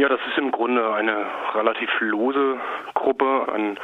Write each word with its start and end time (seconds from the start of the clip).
Ja, 0.00 0.08
das 0.08 0.20
ist 0.30 0.38
im 0.38 0.50
Grunde 0.50 0.94
eine 0.94 1.26
relativ 1.54 1.90
lose 2.00 2.58
Gruppe, 2.94 3.46
ein 3.54 3.78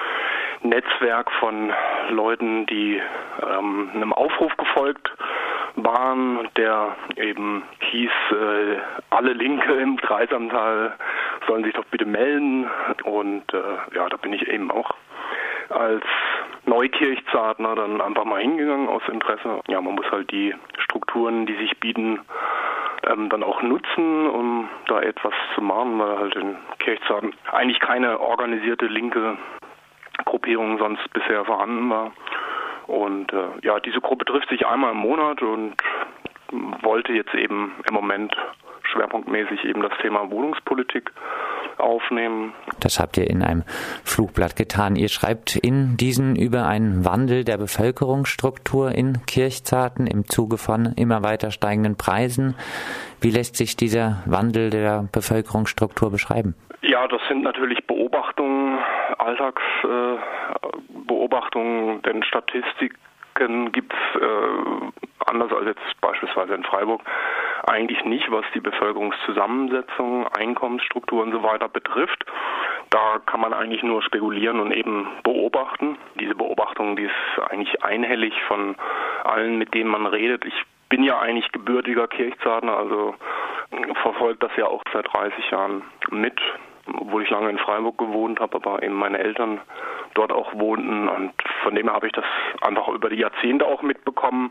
Netzwerk 0.62 1.30
von 1.32 1.70
Leuten, 2.08 2.64
die 2.64 3.02
ähm, 3.42 3.90
einem 3.92 4.14
Aufruf 4.14 4.56
gefolgt 4.56 5.12
waren, 5.74 6.48
der 6.56 6.96
eben 7.16 7.64
hieß, 7.80 8.10
äh, 8.30 8.78
alle 9.10 9.34
Linke 9.34 9.74
im 9.74 9.98
Dreisamtal 9.98 10.94
sollen 11.46 11.64
sich 11.64 11.74
doch 11.74 11.84
bitte 11.84 12.06
melden. 12.06 12.66
Und 13.04 13.52
äh, 13.52 13.94
ja, 13.94 14.08
da 14.08 14.16
bin 14.16 14.32
ich 14.32 14.48
eben 14.48 14.70
auch 14.70 14.94
als 15.68 16.04
Neukirchzartner 16.64 17.74
dann 17.74 18.00
einfach 18.00 18.24
mal 18.24 18.40
hingegangen 18.40 18.88
aus 18.88 19.02
Interesse. 19.12 19.60
Ja, 19.68 19.82
man 19.82 19.96
muss 19.96 20.10
halt 20.10 20.30
die 20.30 20.54
Strukturen, 20.78 21.44
die 21.44 21.56
sich 21.56 21.78
bieten, 21.78 22.20
ähm, 23.06 23.28
dann 23.28 23.42
auch 23.42 23.62
nutzen, 23.62 24.28
um 24.28 24.68
da 24.88 25.00
etwas 25.00 25.32
zu 25.54 25.62
machen, 25.62 25.98
weil 25.98 26.18
halt 26.18 26.36
in 26.36 26.56
Kirchzarten 26.78 27.32
eigentlich 27.50 27.80
keine 27.80 28.20
organisierte 28.20 28.86
linke 28.86 29.38
Gruppierung 30.24 30.78
sonst 30.78 31.08
bisher 31.12 31.44
vorhanden 31.44 31.90
war. 31.90 32.12
Und 32.86 33.32
äh, 33.32 33.48
ja, 33.62 33.80
diese 33.80 34.00
Gruppe 34.00 34.24
trifft 34.24 34.48
sich 34.48 34.66
einmal 34.66 34.92
im 34.92 34.98
Monat 34.98 35.42
und 35.42 35.74
wollte 36.82 37.12
jetzt 37.12 37.34
eben 37.34 37.72
im 37.88 37.94
Moment 37.94 38.36
schwerpunktmäßig 38.84 39.64
eben 39.64 39.82
das 39.82 39.96
Thema 40.00 40.30
Wohnungspolitik 40.30 41.10
aufnehmen. 41.78 42.52
Das 42.80 43.00
habt 43.00 43.16
ihr 43.16 43.28
in 43.28 43.42
einem 43.42 43.64
Flugblatt 44.04 44.54
getan. 44.56 44.96
Ihr 44.96 45.08
schreibt 45.08 45.56
in 45.56 45.96
diesen 45.96 46.36
über 46.36 46.66
einen 46.66 47.04
Wandel 47.04 47.44
der 47.44 47.58
Bevölkerungsstruktur 47.58 48.92
in 48.92 49.26
Kirchzarten 49.26 50.06
im 50.06 50.28
Zuge 50.28 50.58
von 50.58 50.92
immer 50.96 51.22
weiter 51.22 51.50
steigenden 51.50 51.96
Preisen. 51.96 52.54
Wie 53.20 53.30
lässt 53.30 53.56
sich 53.56 53.76
dieser 53.76 54.22
Wandel 54.26 54.70
der 54.70 55.08
Bevölkerungsstruktur 55.12 56.10
beschreiben? 56.10 56.54
Ja, 56.82 57.08
das 57.08 57.22
sind 57.28 57.42
natürlich 57.42 57.86
Beobachtungen, 57.86 58.78
Alltagsbeobachtungen, 59.18 61.98
äh, 61.98 62.02
denn 62.02 62.22
Statistiken 62.22 63.72
gibt 63.72 63.92
es 63.92 63.98
äh, 64.20 64.26
anders 65.26 65.52
als 65.52 65.66
jetzt 65.66 66.00
beispielsweise 66.00 66.54
in 66.54 66.62
Freiburg 66.62 67.02
eigentlich 67.66 68.04
nicht, 68.04 68.30
was 68.30 68.44
die 68.54 68.60
Bevölkerungszusammensetzung, 68.60 70.26
Einkommensstruktur 70.28 71.22
und 71.22 71.32
so 71.32 71.42
weiter 71.42 71.68
betrifft. 71.68 72.24
Da 72.90 73.18
kann 73.26 73.40
man 73.40 73.52
eigentlich 73.52 73.82
nur 73.82 74.02
spekulieren 74.02 74.60
und 74.60 74.72
eben 74.72 75.08
beobachten. 75.22 75.98
Diese 76.20 76.34
Beobachtung, 76.34 76.96
die 76.96 77.04
ist 77.04 77.50
eigentlich 77.50 77.82
einhellig 77.82 78.34
von 78.48 78.76
allen, 79.24 79.58
mit 79.58 79.74
denen 79.74 79.90
man 79.90 80.06
redet. 80.06 80.44
Ich 80.44 80.54
bin 80.88 81.02
ja 81.02 81.18
eigentlich 81.18 81.50
gebürtiger 81.52 82.06
Kirchzartner, 82.06 82.76
also 82.76 83.14
verfolgt 84.02 84.42
das 84.42 84.52
ja 84.56 84.66
auch 84.66 84.82
seit 84.92 85.12
30 85.12 85.50
Jahren 85.50 85.82
mit, 86.10 86.40
obwohl 87.00 87.24
ich 87.24 87.30
lange 87.30 87.50
in 87.50 87.58
Freiburg 87.58 87.98
gewohnt 87.98 88.38
habe, 88.38 88.56
aber 88.56 88.82
eben 88.82 88.94
meine 88.94 89.18
Eltern 89.18 89.60
dort 90.14 90.32
auch 90.32 90.54
wohnten 90.54 91.08
und 91.08 91.32
von 91.62 91.74
dem 91.74 91.86
her 91.86 91.94
habe 91.94 92.06
ich 92.06 92.12
das 92.12 92.24
einfach 92.62 92.88
über 92.88 93.10
die 93.10 93.16
Jahrzehnte 93.16 93.66
auch 93.66 93.82
mitbekommen. 93.82 94.50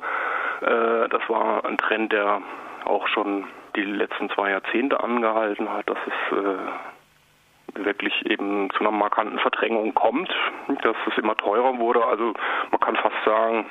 Äh, 0.62 1.10
das 1.10 1.22
war 1.30 1.66
ein 1.66 1.78
Trend, 1.78 2.12
der 2.12 2.42
auch 2.86 3.08
schon 3.08 3.46
die 3.76 3.84
letzten 3.84 4.30
zwei 4.30 4.52
Jahrzehnte 4.52 5.04
angehalten 5.04 5.70
hat, 5.70 5.90
dass 5.90 5.98
es 6.06 6.38
äh, 6.38 7.84
wirklich 7.86 8.26
eben 8.30 8.70
zu 8.72 8.80
einer 8.80 8.92
markanten 8.92 9.40
Verdrängung 9.40 9.94
kommt, 9.94 10.34
dass 10.82 10.96
es 11.12 11.18
immer 11.18 11.36
teurer 11.36 11.78
wurde. 11.78 12.06
Also 12.06 12.34
man 12.72 12.80
kann 12.80 12.96
fast 12.96 13.16
sagen, 13.26 13.66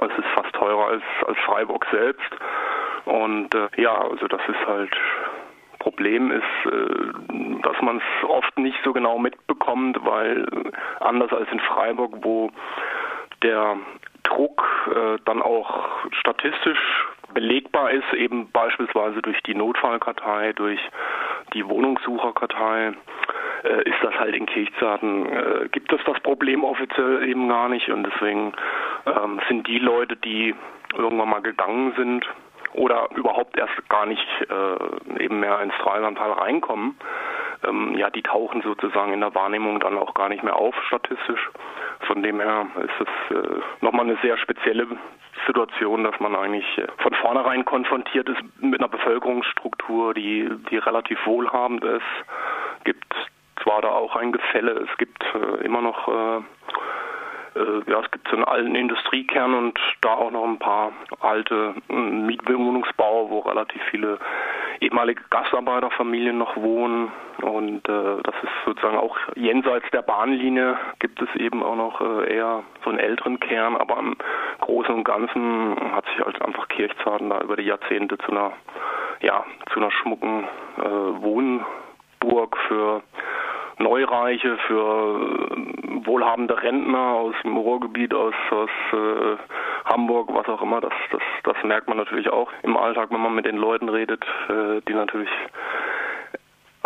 es 0.00 0.18
ist 0.18 0.28
fast 0.34 0.54
teurer 0.54 0.88
als, 0.88 1.02
als 1.26 1.38
Freiburg 1.40 1.86
selbst. 1.90 2.30
Und 3.04 3.54
äh, 3.54 3.68
ja, 3.76 3.96
also 3.96 4.26
das 4.28 4.40
ist 4.48 4.66
halt 4.66 4.96
Problem 5.86 6.32
ist, 6.32 6.72
äh, 6.72 7.62
dass 7.62 7.80
man 7.80 7.98
es 7.98 8.28
oft 8.28 8.58
nicht 8.58 8.78
so 8.84 8.92
genau 8.92 9.18
mitbekommt, 9.18 9.98
weil 10.04 10.44
anders 10.98 11.32
als 11.32 11.50
in 11.52 11.60
Freiburg, 11.60 12.12
wo 12.22 12.50
der 13.42 13.76
Druck 14.26 14.62
äh, 14.94 15.18
dann 15.24 15.42
auch 15.42 15.88
statistisch 16.12 17.06
belegbar 17.34 17.90
ist, 17.90 18.12
eben 18.14 18.50
beispielsweise 18.50 19.20
durch 19.22 19.40
die 19.42 19.54
Notfallkartei, 19.54 20.52
durch 20.52 20.80
die 21.52 21.66
Wohnungssucherkartei, 21.68 22.94
äh, 23.64 23.88
ist 23.88 24.02
das 24.02 24.14
halt 24.14 24.34
in 24.34 24.46
Kirchzarten, 24.46 25.26
äh, 25.26 25.68
gibt 25.70 25.92
es 25.92 26.00
das 26.06 26.18
Problem 26.20 26.64
offiziell 26.64 27.28
eben 27.28 27.48
gar 27.48 27.68
nicht 27.68 27.88
und 27.90 28.04
deswegen 28.04 28.52
ähm, 29.06 29.40
sind 29.48 29.66
die 29.66 29.78
Leute, 29.78 30.16
die 30.16 30.54
irgendwann 30.96 31.30
mal 31.30 31.42
gegangen 31.42 31.92
sind 31.96 32.26
oder 32.74 33.08
überhaupt 33.14 33.58
erst 33.58 33.88
gar 33.88 34.06
nicht 34.06 34.26
äh, 34.48 35.22
eben 35.22 35.40
mehr 35.40 35.60
ins 35.60 35.74
Dreilandtal 35.82 36.32
reinkommen, 36.32 36.96
ähm, 37.66 37.96
ja, 37.96 38.10
die 38.10 38.22
tauchen 38.22 38.62
sozusagen 38.62 39.12
in 39.12 39.20
der 39.20 39.34
Wahrnehmung 39.34 39.80
dann 39.80 39.98
auch 39.98 40.14
gar 40.14 40.28
nicht 40.28 40.42
mehr 40.42 40.56
auf 40.56 40.74
statistisch. 40.86 41.50
Von 42.06 42.22
dem 42.22 42.40
her 42.40 42.66
ist 42.76 43.08
es 43.08 43.36
äh, 43.36 43.60
nochmal 43.80 44.06
eine 44.06 44.18
sehr 44.22 44.36
spezielle 44.38 44.86
Situation, 45.46 46.04
dass 46.04 46.18
man 46.20 46.34
eigentlich 46.34 46.66
äh, 46.78 46.86
von 46.98 47.14
vornherein 47.14 47.64
konfrontiert 47.64 48.28
ist 48.28 48.40
mit 48.60 48.80
einer 48.80 48.88
Bevölkerungsstruktur, 48.88 50.14
die, 50.14 50.48
die 50.70 50.78
relativ 50.78 51.18
wohlhabend 51.26 51.84
ist. 51.84 52.02
Gibt 52.84 53.14
zwar 53.62 53.82
da 53.82 53.88
auch 53.88 54.16
ein 54.16 54.32
Gefälle, 54.32 54.86
es 54.90 54.98
gibt 54.98 55.24
äh, 55.34 55.64
immer 55.64 55.80
noch 55.80 56.08
äh, 56.08 56.42
äh, 57.56 57.90
ja, 57.90 58.00
es 58.00 58.10
gibt 58.10 58.28
so 58.28 58.36
einen 58.36 58.44
alten 58.44 58.74
Industriekern 58.74 59.54
und 59.54 59.78
da 60.02 60.14
auch 60.14 60.30
noch 60.30 60.44
ein 60.44 60.58
paar 60.58 60.92
alte 61.20 61.74
äh, 61.88 61.92
Mietwohnungsbauer, 61.94 63.30
wo 63.30 63.40
relativ 63.40 63.82
viele 63.90 64.18
ehemalige 64.80 65.22
Gastarbeiterfamilien 65.30 66.38
noch 66.38 66.56
wohnen. 66.56 67.10
Und 67.42 67.88
äh, 67.88 68.22
das 68.22 68.34
ist 68.42 68.52
sozusagen 68.64 68.96
auch 68.96 69.16
jenseits 69.34 69.88
der 69.90 70.02
Bahnlinie 70.02 70.78
gibt 70.98 71.20
es 71.20 71.28
eben 71.36 71.62
auch 71.62 71.76
noch 71.76 72.00
äh, 72.00 72.34
eher 72.34 72.62
so 72.82 72.90
einen 72.90 72.98
älteren 72.98 73.38
Kern, 73.40 73.76
aber 73.76 73.98
im 73.98 74.16
Großen 74.60 74.94
und 74.94 75.04
Ganzen 75.04 75.76
hat 75.94 76.06
sich 76.06 76.24
halt 76.24 76.40
einfach 76.42 76.68
Kirchzarten 76.68 77.30
da 77.30 77.40
über 77.40 77.56
die 77.56 77.64
Jahrzehnte 77.64 78.16
zu 78.18 78.30
einer, 78.30 78.52
ja, 79.20 79.44
zu 79.72 79.80
einer 79.80 79.90
schmucken 79.90 80.44
äh, 80.78 80.82
Wohnburg 80.82 82.56
für 82.68 83.02
Neureiche, 83.78 84.56
für 84.66 84.76
äh, 84.80 86.06
wohlhabende 86.06 86.62
Rentner 86.62 86.98
aus 86.98 87.34
dem 87.44 87.56
Ruhrgebiet, 87.56 88.14
aus, 88.14 88.34
aus 88.50 88.70
äh, 88.92 89.36
Hamburg, 89.84 90.28
was 90.32 90.48
auch 90.48 90.62
immer. 90.62 90.80
Das, 90.80 90.92
das, 91.10 91.22
das 91.44 91.56
merkt 91.64 91.88
man 91.88 91.98
natürlich 91.98 92.28
auch 92.30 92.50
im 92.62 92.76
Alltag, 92.76 93.08
wenn 93.10 93.20
man 93.20 93.34
mit 93.34 93.46
den 93.46 93.56
Leuten 93.56 93.88
redet, 93.88 94.24
äh, 94.48 94.80
die 94.88 94.94
natürlich 94.94 95.30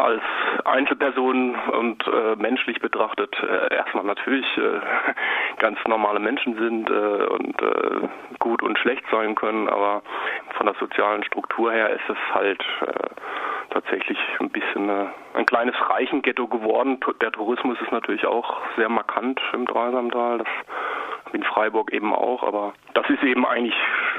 als 0.01 0.23
Einzelperson 0.65 1.55
und 1.55 2.07
äh, 2.07 2.37
menschlich 2.37 2.81
betrachtet 2.81 3.37
äh, 3.43 3.75
erstmal 3.75 4.05
natürlich 4.05 4.47
äh, 4.57 4.81
ganz 5.59 5.79
normale 5.87 6.21
Menschen 6.21 6.57
sind 6.57 6.91
äh, 6.91 7.27
und 7.27 7.63
äh, 7.63 8.09
gut 8.39 8.63
und 8.63 8.79
schlecht 8.79 9.05
sein 9.11 9.35
können, 9.35 9.69
aber 9.69 10.03
von 10.57 10.67
der 10.67 10.75
sozialen 10.77 11.23
Struktur 11.25 11.73
her 11.73 11.91
ist 11.91 12.09
es 12.09 12.35
halt 12.35 12.65
tatsächlich 13.71 14.19
ein 14.39 14.51
bisschen 14.51 14.89
äh, 14.89 15.07
ein 15.35 15.47
kleines 15.47 15.75
Reichenghetto 15.89 16.47
geworden. 16.47 16.99
Der 17.21 17.33
Tourismus 17.33 17.81
ist 17.81 17.93
natürlich 17.93 18.27
auch 18.27 18.61
sehr 18.77 18.89
markant 18.89 19.41
im 19.53 19.67
Dreisamtal, 19.67 20.39
das 20.39 20.49
in 21.33 21.43
Freiburg 21.45 21.93
eben 21.93 22.13
auch, 22.13 22.43
aber 22.43 22.73
das 22.95 23.09
ist 23.09 23.23
eben 23.23 23.47
eigentlich 23.47 23.77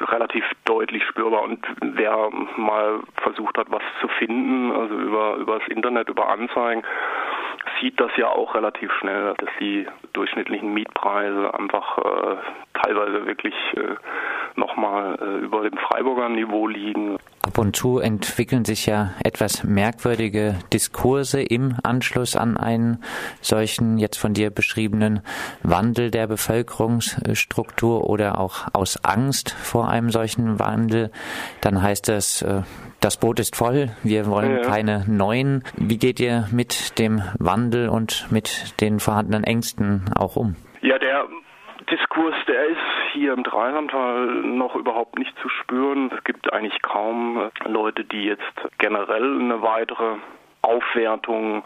relativ 0.07 0.45
deutlich 0.65 1.03
spürbar 1.05 1.43
und 1.43 1.59
wer 1.81 2.29
mal 2.55 3.01
versucht 3.17 3.57
hat, 3.57 3.67
was 3.69 3.81
zu 3.99 4.07
finden, 4.07 4.71
also 4.71 4.95
über, 4.95 5.35
über 5.35 5.59
das 5.59 5.67
Internet, 5.67 6.09
über 6.09 6.29
Anzeigen, 6.29 6.83
sieht 7.79 7.99
das 7.99 8.11
ja 8.17 8.29
auch 8.29 8.55
relativ 8.55 8.91
schnell, 8.93 9.33
dass 9.37 9.49
die 9.59 9.87
durchschnittlichen 10.13 10.73
Mietpreise 10.73 11.53
einfach 11.53 11.97
äh, 11.97 12.37
teilweise 12.81 13.25
wirklich 13.25 13.55
äh, 13.75 13.95
nochmal 14.55 15.17
äh, 15.21 15.43
über 15.43 15.63
dem 15.69 15.77
Freiburger 15.77 16.29
Niveau 16.29 16.67
liegen. 16.67 17.17
Ab 17.51 17.57
und 17.57 17.75
zu 17.75 17.99
entwickeln 17.99 18.63
sich 18.63 18.85
ja 18.85 19.11
etwas 19.25 19.65
merkwürdige 19.65 20.57
Diskurse 20.71 21.41
im 21.41 21.75
Anschluss 21.83 22.37
an 22.37 22.55
einen 22.55 23.03
solchen 23.41 23.97
jetzt 23.97 24.15
von 24.15 24.33
dir 24.33 24.51
beschriebenen 24.51 25.19
Wandel 25.61 26.11
der 26.11 26.27
Bevölkerungsstruktur 26.27 28.09
oder 28.09 28.39
auch 28.39 28.67
aus 28.71 29.03
Angst 29.03 29.51
vor 29.51 29.89
einem 29.89 30.11
solchen 30.11 30.59
Wandel. 30.59 31.11
Dann 31.59 31.81
heißt 31.81 32.07
es, 32.07 32.41
äh, 32.41 32.61
das 33.01 33.17
Boot 33.17 33.37
ist 33.41 33.57
voll, 33.57 33.89
wir 34.01 34.27
wollen 34.27 34.55
ja. 34.55 34.61
keine 34.61 35.03
neuen. 35.09 35.65
Wie 35.75 35.97
geht 35.97 36.21
ihr 36.21 36.47
mit 36.53 36.99
dem 36.99 37.21
Wandel 37.37 37.89
und 37.89 38.31
mit 38.31 38.79
den 38.79 39.01
vorhandenen 39.01 39.43
Ängsten 39.43 40.05
auch 40.15 40.37
um? 40.37 40.55
Ja, 40.81 40.97
der 40.99 41.25
Diskurs, 41.89 42.35
der 42.47 42.65
ist 42.67 43.00
hier 43.13 43.33
im 43.33 43.43
Dreisamtal 43.43 44.25
noch 44.25 44.75
überhaupt 44.75 45.17
nicht 45.17 45.37
zu 45.39 45.49
spüren. 45.49 46.11
Es 46.15 46.23
gibt 46.23 46.51
eigentlich 46.53 46.81
kaum 46.81 47.49
Leute, 47.65 48.03
die 48.03 48.23
jetzt 48.23 48.53
generell 48.77 49.39
eine 49.39 49.61
weitere 49.61 50.15
Aufwertung 50.61 51.63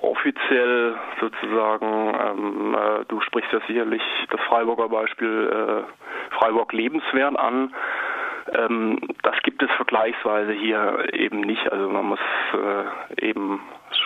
offiziell 0.00 0.94
sozusagen, 1.20 2.14
ähm, 2.14 2.74
äh, 2.74 3.04
du 3.08 3.20
sprichst 3.20 3.52
ja 3.52 3.60
sicherlich 3.66 4.02
das 4.30 4.40
Freiburger 4.42 4.88
Beispiel 4.88 5.84
äh, 5.86 6.34
Freiburg 6.34 6.72
lebenswert 6.72 7.38
an. 7.38 7.74
Ähm, 8.54 8.98
das 9.22 9.36
gibt 9.42 9.62
es 9.62 9.70
vergleichsweise 9.72 10.52
hier 10.52 11.12
eben 11.12 11.40
nicht. 11.40 11.70
Also 11.70 11.88
man 11.88 12.06
muss 12.06 12.20
äh, 12.54 13.26
eben 13.28 13.60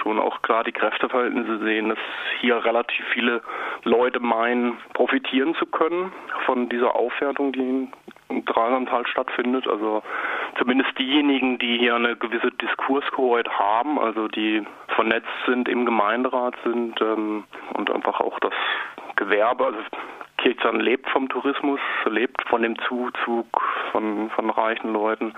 schon 0.05 0.21
auch 0.21 0.43
klar 0.43 0.63
die 0.63 0.73
Kräfteverhältnisse 0.73 1.59
sehen, 1.59 1.89
dass 1.89 1.99
hier 2.41 2.65
relativ 2.65 3.05
viele 3.13 3.43
Leute 3.83 4.21
meinen, 4.21 4.77
profitieren 4.93 5.55
zu 5.57 5.67
können 5.67 6.13
von 6.45 6.69
dieser 6.69 6.95
Aufwertung, 6.95 7.53
die 7.53 7.89
in 8.29 8.45
Dreisamtal 8.45 9.07
stattfindet. 9.07 9.67
Also 9.67 10.03
zumindest 10.59 10.97
diejenigen, 10.99 11.59
die 11.59 11.79
hier 11.79 11.97
eine 11.97 12.17
gewisse 12.17 12.51
Diskurshoheit 12.53 13.49
haben, 13.49 13.99
also 13.99 14.29
die 14.29 14.63
vernetzt 14.89 15.29
sind, 15.47 15.69
im 15.69 15.85
Gemeinderat 15.87 16.55
sind 16.65 17.01
ähm, 17.01 17.45
und 17.75 17.91
einfach 17.91 18.21
auch 18.21 18.39
das 18.41 18.53
Gewerbe, 19.17 19.67
also 19.67 19.79
Kirchzahn 20.39 20.81
lebt 20.81 21.09
vom 21.11 21.29
Tourismus, 21.29 21.81
lebt 22.05 22.43
von 22.49 22.63
dem 22.63 22.79
Zuzug 22.81 23.47
von, 23.93 24.31
von 24.31 24.51
reichen 24.51 24.93
Leuten 24.93 25.33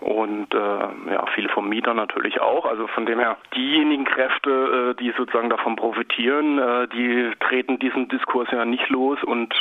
und 0.00 0.54
äh, 0.54 0.58
ja, 0.58 1.26
viele 1.34 1.48
vom 1.48 1.68
Mieter 1.68 1.94
natürlich 1.94 2.40
auch. 2.40 2.64
Also 2.64 2.86
von 2.88 3.06
dem 3.06 3.18
her, 3.18 3.36
diejenigen 3.54 4.04
Kräfte, 4.04 4.94
äh, 4.96 5.02
die 5.02 5.12
sozusagen 5.16 5.50
davon 5.50 5.76
profitieren, 5.76 6.58
äh, 6.58 6.88
die 6.88 7.30
treten 7.40 7.78
diesen 7.78 8.08
Diskurs 8.08 8.48
ja 8.50 8.64
nicht 8.64 8.88
los 8.88 9.22
und 9.24 9.54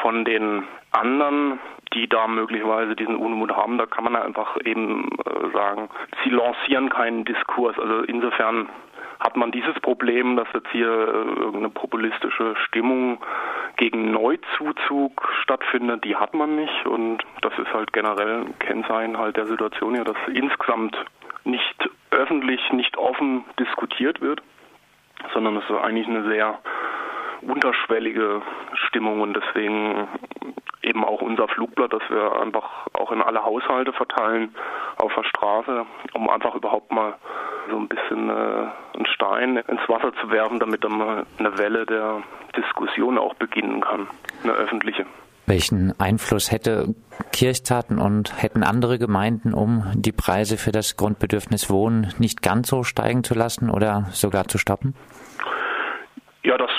von 0.00 0.24
den 0.24 0.64
anderen, 0.90 1.58
die 1.94 2.08
da 2.08 2.26
möglicherweise 2.26 2.96
diesen 2.96 3.16
Unmut 3.16 3.54
haben, 3.54 3.78
da 3.78 3.86
kann 3.86 4.04
man 4.04 4.16
einfach 4.16 4.56
eben 4.64 5.08
äh, 5.24 5.50
sagen, 5.52 5.88
sie 6.24 6.30
lancieren 6.30 6.88
keinen 6.88 7.24
Diskurs. 7.24 7.78
Also 7.78 8.02
insofern 8.02 8.68
hat 9.20 9.36
man 9.36 9.52
dieses 9.52 9.78
Problem, 9.80 10.36
dass 10.36 10.48
jetzt 10.52 10.70
hier 10.72 10.88
äh, 10.88 11.40
irgendeine 11.40 11.70
populistische 11.70 12.56
Stimmung 12.66 13.18
gegen 13.82 14.12
Neuzuzug 14.12 15.28
stattfindet, 15.42 16.04
die 16.04 16.14
hat 16.14 16.34
man 16.34 16.54
nicht. 16.54 16.86
Und 16.86 17.18
das 17.40 17.52
ist 17.58 17.72
halt 17.74 17.92
generell 17.92 18.42
ein 18.42 18.58
Kennzeichen 18.60 19.18
halt 19.18 19.36
der 19.36 19.46
Situation 19.46 19.96
hier, 19.96 20.04
dass 20.04 20.16
insgesamt 20.32 20.96
nicht 21.42 21.90
öffentlich, 22.12 22.60
nicht 22.70 22.96
offen 22.96 23.44
diskutiert 23.58 24.20
wird, 24.20 24.40
sondern 25.34 25.56
es 25.56 25.64
ist 25.64 25.76
eigentlich 25.82 26.06
eine 26.06 26.28
sehr 26.28 26.60
unterschwellige 27.40 28.42
Stimmung 28.86 29.20
und 29.20 29.34
deswegen 29.34 30.06
eben 30.82 31.04
auch 31.04 31.20
unser 31.20 31.48
Flugblatt, 31.48 31.92
das 31.92 32.02
wir 32.08 32.40
einfach 32.40 32.86
auch 32.92 33.10
in 33.10 33.20
alle 33.20 33.44
Haushalte 33.44 33.92
verteilen 33.92 34.54
auf 34.98 35.12
der 35.12 35.24
Straße, 35.24 35.86
um 36.14 36.30
einfach 36.30 36.54
überhaupt 36.54 36.92
mal 36.92 37.14
so 37.70 37.76
ein 37.76 37.88
bisschen 37.88 38.28
äh, 38.28 38.32
einen 38.94 39.06
Stein 39.06 39.56
ins 39.56 39.88
Wasser 39.88 40.12
zu 40.20 40.30
werfen, 40.30 40.58
damit 40.58 40.84
dann 40.84 40.98
mal 40.98 41.26
eine 41.38 41.58
Welle 41.58 41.86
der 41.86 42.22
Diskussion 42.56 43.18
auch 43.18 43.34
beginnen 43.34 43.80
kann, 43.80 44.06
eine 44.42 44.52
öffentliche. 44.52 45.06
Welchen 45.46 45.98
Einfluss 45.98 46.52
hätte 46.52 46.94
Kirchtaten 47.32 47.98
und 47.98 48.40
hätten 48.40 48.62
andere 48.62 48.98
Gemeinden, 48.98 49.54
um 49.54 49.84
die 49.94 50.12
Preise 50.12 50.56
für 50.56 50.70
das 50.70 50.96
Grundbedürfnis 50.96 51.68
Wohnen 51.68 52.12
nicht 52.18 52.42
ganz 52.42 52.68
so 52.68 52.84
steigen 52.84 53.24
zu 53.24 53.34
lassen 53.34 53.68
oder 53.68 54.06
sogar 54.12 54.46
zu 54.46 54.58
stoppen? 54.58 54.94
Ja, 56.44 56.56
das 56.56 56.70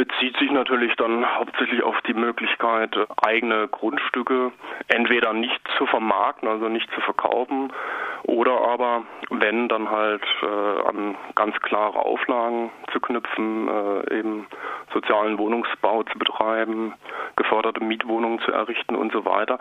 bezieht 0.00 0.34
sich 0.38 0.50
natürlich 0.50 0.96
dann 0.96 1.26
hauptsächlich 1.36 1.82
auf 1.82 2.00
die 2.06 2.14
Möglichkeit, 2.14 2.96
eigene 3.22 3.68
Grundstücke 3.68 4.50
entweder 4.88 5.34
nicht 5.34 5.60
zu 5.76 5.84
vermarkten, 5.84 6.48
also 6.48 6.68
nicht 6.68 6.90
zu 6.94 7.02
verkaufen, 7.02 7.70
oder 8.22 8.62
aber, 8.62 9.02
wenn, 9.28 9.68
dann 9.68 9.90
halt 9.90 10.22
äh, 10.42 10.88
an 10.88 11.16
ganz 11.34 11.54
klare 11.60 11.98
Auflagen 11.98 12.70
zu 12.92 13.00
knüpfen, 13.00 13.68
äh, 13.68 14.18
eben 14.20 14.46
sozialen 14.94 15.36
Wohnungsbau 15.36 16.02
zu 16.04 16.18
betreiben, 16.18 16.94
geförderte 17.36 17.84
Mietwohnungen 17.84 18.38
zu 18.40 18.52
errichten 18.52 18.96
und 18.96 19.12
so 19.12 19.26
weiter. 19.26 19.58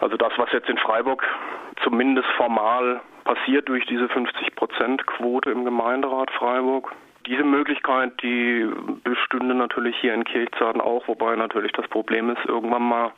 Also 0.00 0.16
das, 0.16 0.32
was 0.38 0.50
jetzt 0.50 0.68
in 0.68 0.78
Freiburg 0.78 1.24
zumindest 1.84 2.28
formal 2.36 3.00
passiert 3.22 3.68
durch 3.68 3.86
diese 3.86 4.06
50-Prozent-Quote 4.06 5.52
im 5.52 5.64
Gemeinderat 5.64 6.32
Freiburg, 6.32 6.92
diese 7.26 7.44
Möglichkeit, 7.44 8.12
die 8.22 8.68
bestünde 9.04 9.54
natürlich 9.54 9.96
hier 10.00 10.14
in 10.14 10.24
Kirchzarten 10.24 10.80
auch, 10.80 11.06
wobei 11.08 11.36
natürlich 11.36 11.72
das 11.72 11.88
Problem 11.88 12.30
ist, 12.30 12.44
irgendwann 12.46 12.82
mal 12.82 13.12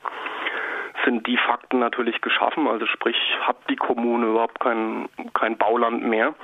sind 1.04 1.26
die 1.26 1.36
Fakten 1.36 1.78
natürlich 1.78 2.20
geschaffen, 2.20 2.66
also 2.66 2.86
sprich 2.86 3.16
hat 3.40 3.56
die 3.68 3.76
Kommune 3.76 4.26
überhaupt 4.26 4.60
kein, 4.60 5.08
kein 5.34 5.56
Bauland 5.56 6.02
mehr, 6.02 6.34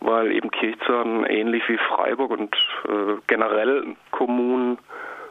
weil 0.00 0.32
eben 0.32 0.50
Kirchzarten 0.50 1.24
ähnlich 1.24 1.66
wie 1.68 1.78
Freiburg 1.78 2.30
und 2.30 2.54
äh, 2.86 3.16
generell 3.26 3.96
Kommunen 4.10 4.78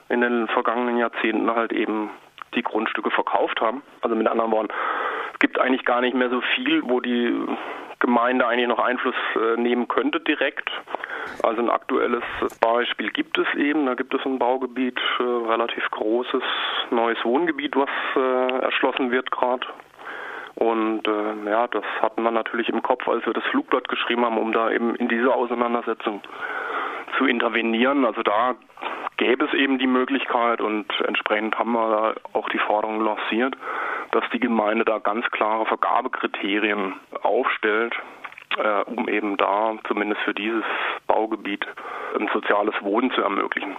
in 0.10 0.22
den 0.22 0.48
vergangenen 0.48 0.98
Jahrzehnten 0.98 1.54
halt 1.54 1.72
eben 1.74 2.10
die 2.56 2.64
Grundstücke 2.64 3.12
verkauft 3.12 3.62
haben. 3.62 3.84
Also 4.02 4.16
mit 4.16 4.28
anderen 4.28 4.52
Worten, 4.52 4.74
es 5.34 5.40
gibt 5.40 5.60
eigentlich 5.60 5.86
gar 5.86 6.02
nicht 6.02 6.16
mehr 6.16 6.30
so 6.30 6.42
viel, 6.56 6.82
wo 6.84 7.00
die 7.00 7.34
Gemeinde 8.00 8.48
eigentlich 8.48 8.68
noch 8.68 8.80
Einfluss 8.80 9.16
äh, 9.36 9.60
nehmen 9.60 9.88
könnte 9.88 10.20
direkt. 10.20 10.70
Also 11.44 11.62
ein 11.62 11.70
aktuelles 11.70 12.24
Beispiel 12.62 13.12
gibt 13.12 13.38
es 13.38 13.48
eben. 13.56 13.86
Da 13.86 13.94
gibt 13.94 14.14
es 14.14 14.26
ein 14.26 14.40
Baugebiet, 14.40 15.00
äh, 15.20 15.24
relativ 15.24 15.90
großes 15.92 16.44
neues 16.92 17.24
Wohngebiet, 17.24 17.76
was 17.76 17.90
äh, 18.16 18.60
erschlossen 18.64 19.12
wird 19.12 19.32
gerade. 19.32 19.66
Und 20.56 21.08
äh, 21.08 21.50
ja, 21.50 21.68
das 21.68 21.84
hatten 22.02 22.24
wir 22.24 22.32
natürlich 22.32 22.70
im 22.70 22.82
Kopf, 22.82 23.08
als 23.08 23.26
wir 23.26 23.34
das 23.34 23.44
Flugblatt 23.52 23.88
geschrieben 23.90 24.26
haben, 24.26 24.40
um 24.40 24.52
da 24.54 24.72
eben 24.72 24.96
in 24.96 25.08
diese 25.08 25.32
Auseinandersetzung 25.34 26.22
zu 27.18 27.26
intervenieren. 27.26 28.06
Also 28.06 28.24
da 28.24 28.56
gäbe 29.18 29.46
es 29.46 29.54
eben 29.54 29.78
die 29.78 29.88
Möglichkeit 29.88 30.62
und 30.62 30.88
entsprechend 31.08 31.58
haben 31.58 31.74
wir 31.74 31.90
da 31.90 32.38
auch 32.38 32.50
die 32.50 32.60
Forderung 32.60 33.02
lanciert, 33.02 33.56
dass 34.12 34.24
die 34.32 34.40
Gemeinde 34.40 34.86
da 34.86 35.00
ganz 35.00 35.26
klare 35.32 35.66
Vergabekriterien 35.66 36.94
aufstellt, 37.22 37.96
äh, 38.58 38.82
um 38.84 39.08
eben 39.10 39.38
da 39.38 39.76
zumindest 39.88 40.22
für 40.22 40.34
dieses 40.34 40.64
Baugebiet 41.18 41.66
ein 42.20 42.30
soziales 42.32 42.76
Wohnen 42.82 43.10
zu 43.12 43.22
ermöglichen. 43.22 43.76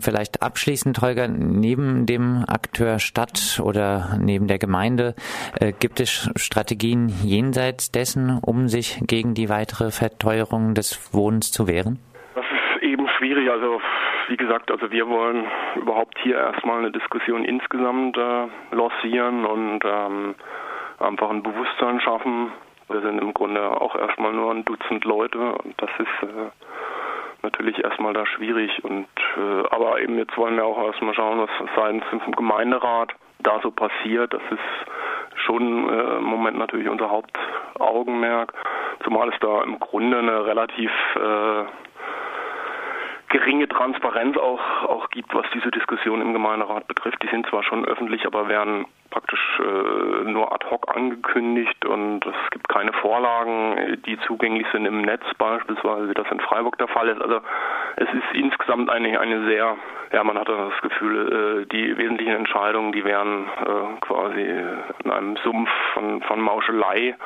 Vielleicht 0.00 0.42
abschließend, 0.42 1.00
Holger, 1.00 1.26
neben 1.26 2.06
dem 2.06 2.44
Akteur 2.46 2.98
Stadt 3.00 3.60
oder 3.62 4.18
neben 4.20 4.46
der 4.46 4.58
Gemeinde 4.58 5.14
äh, 5.58 5.72
gibt 5.72 5.98
es 6.00 6.30
Strategien 6.36 7.08
jenseits 7.24 7.90
dessen, 7.90 8.38
um 8.44 8.68
sich 8.68 9.00
gegen 9.06 9.34
die 9.34 9.48
weitere 9.48 9.90
Verteuerung 9.90 10.74
des 10.74 11.12
Wohnens 11.12 11.50
zu 11.50 11.66
wehren? 11.66 11.98
Das 12.34 12.44
ist 12.44 12.82
eben 12.82 13.08
schwierig. 13.18 13.50
Also 13.50 13.80
wie 14.28 14.36
gesagt, 14.36 14.70
also 14.70 14.90
wir 14.90 15.08
wollen 15.08 15.44
überhaupt 15.76 16.18
hier 16.22 16.36
erstmal 16.36 16.78
eine 16.78 16.92
Diskussion 16.92 17.44
insgesamt 17.44 18.16
äh, 18.16 18.46
lancieren 18.74 19.44
und 19.44 19.80
ähm, 19.84 20.34
einfach 20.98 21.30
ein 21.30 21.42
Bewusstsein 21.42 22.00
schaffen, 22.00 22.52
wir 22.88 23.00
sind 23.00 23.20
im 23.20 23.34
Grunde 23.34 23.80
auch 23.80 23.96
erstmal 23.96 24.32
nur 24.32 24.52
ein 24.52 24.64
Dutzend 24.64 25.04
Leute 25.04 25.38
und 25.38 25.74
das 25.78 25.90
ist 25.98 26.28
äh, 26.28 26.50
natürlich 27.42 27.82
erstmal 27.82 28.12
da 28.12 28.26
schwierig. 28.26 28.84
Und 28.84 29.08
äh, 29.36 29.68
aber 29.70 30.00
eben 30.00 30.18
jetzt 30.18 30.36
wollen 30.36 30.56
wir 30.56 30.64
auch 30.64 30.84
erstmal 30.84 31.14
schauen, 31.14 31.38
was 31.38 31.50
seitens 31.74 32.04
dem 32.10 32.32
Gemeinderat 32.32 33.12
da 33.40 33.60
so 33.62 33.70
passiert. 33.70 34.32
Das 34.32 34.42
ist 34.50 35.40
schon 35.46 35.88
äh, 35.88 36.16
im 36.16 36.24
Moment 36.24 36.58
natürlich 36.58 36.88
unser 36.88 37.10
Hauptaugenmerk, 37.10 38.52
zumal 39.04 39.28
es 39.28 39.38
da 39.40 39.62
im 39.62 39.78
Grunde 39.78 40.18
eine 40.18 40.46
relativ 40.46 40.90
äh, 41.16 41.64
geringe 43.36 43.68
Transparenz 43.68 44.38
auch, 44.38 44.60
auch 44.84 45.10
gibt, 45.10 45.34
was 45.34 45.44
diese 45.52 45.70
Diskussion 45.70 46.22
im 46.22 46.32
Gemeinderat 46.32 46.88
betrifft. 46.88 47.22
Die 47.22 47.28
sind 47.28 47.46
zwar 47.46 47.62
schon 47.62 47.84
öffentlich, 47.84 48.24
aber 48.24 48.48
werden 48.48 48.86
praktisch 49.10 49.60
äh, 49.60 50.30
nur 50.30 50.52
ad 50.52 50.64
hoc 50.70 50.94
angekündigt 50.96 51.84
und 51.84 52.24
es 52.24 52.50
gibt 52.50 52.68
keine 52.68 52.94
Vorlagen, 52.94 54.00
die 54.06 54.18
zugänglich 54.26 54.66
sind 54.72 54.86
im 54.86 55.02
Netz 55.02 55.22
beispielsweise, 55.36 56.08
wie 56.08 56.14
das 56.14 56.30
in 56.30 56.40
Freiburg 56.40 56.78
der 56.78 56.88
Fall 56.88 57.08
ist. 57.08 57.20
Also 57.20 57.40
es 57.96 58.08
ist 58.08 58.32
insgesamt 58.32 58.88
eine, 58.88 59.20
eine 59.20 59.44
sehr, 59.46 59.76
ja 60.12 60.24
man 60.24 60.38
hatte 60.38 60.70
das 60.70 60.80
Gefühl, 60.80 61.62
äh, 61.62 61.66
die 61.66 61.96
wesentlichen 61.98 62.36
Entscheidungen, 62.36 62.92
die 62.92 63.04
werden 63.04 63.48
äh, 63.60 64.00
quasi 64.00 64.50
in 65.04 65.10
einem 65.10 65.36
Sumpf 65.44 65.70
von, 65.92 66.22
von 66.22 66.40
Mauschelei 66.40 67.16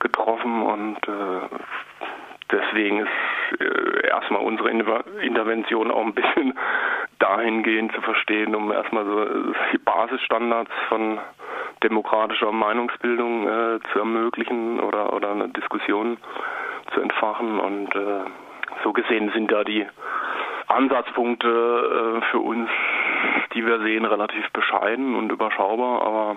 getroffen 0.00 0.62
und 0.62 0.96
äh, 1.06 1.48
deswegen 2.50 3.00
ist 3.00 3.60
äh, 3.60 3.99
erstmal 4.20 4.42
unsere 4.42 4.70
Intervention 4.70 5.90
auch 5.90 6.04
ein 6.04 6.14
bisschen 6.14 6.54
dahingehend 7.18 7.92
zu 7.92 8.00
verstehen, 8.02 8.54
um 8.54 8.70
erstmal 8.70 9.04
so 9.04 9.24
die 9.72 9.78
Basisstandards 9.78 10.70
von 10.88 11.18
demokratischer 11.82 12.52
Meinungsbildung 12.52 13.48
äh, 13.48 13.78
zu 13.92 13.98
ermöglichen 13.98 14.80
oder, 14.80 15.12
oder 15.12 15.32
eine 15.32 15.48
Diskussion 15.48 16.18
zu 16.92 17.00
entfachen. 17.00 17.58
Und 17.58 17.94
äh, 17.94 18.24
so 18.84 18.92
gesehen 18.92 19.30
sind 19.34 19.50
da 19.50 19.64
die 19.64 19.86
Ansatzpunkte 20.68 21.48
äh, 21.48 22.30
für 22.30 22.38
uns, 22.38 22.68
die 23.54 23.66
wir 23.66 23.80
sehen, 23.80 24.04
relativ 24.04 24.50
bescheiden 24.52 25.16
und 25.16 25.32
überschaubar, 25.32 26.02
aber 26.02 26.36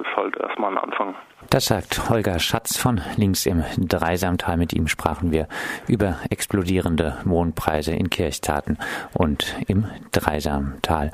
ist 0.00 0.16
halt 0.16 0.36
erstmal 0.36 0.72
ein 0.72 0.78
Anfang. 0.78 1.14
Das 1.48 1.66
sagt 1.66 2.08
Holger 2.08 2.38
Schatz 2.38 2.76
von 2.76 3.00
links 3.16 3.46
im 3.46 3.64
Dreisamtal. 3.76 4.56
Mit 4.56 4.72
ihm 4.72 4.88
sprachen 4.88 5.32
wir 5.32 5.48
über 5.88 6.16
explodierende 6.28 7.16
Wohnpreise 7.24 7.92
in 7.92 8.10
Kirchtaten 8.10 8.78
und 9.14 9.56
im 9.66 9.86
Dreisamtal. 10.12 11.12